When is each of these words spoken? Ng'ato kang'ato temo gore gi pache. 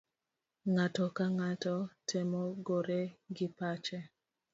Ng'ato 0.71 1.05
kang'ato 1.17 1.75
temo 2.07 2.41
gore 2.65 3.01
gi 3.35 3.47
pache. 3.57 3.99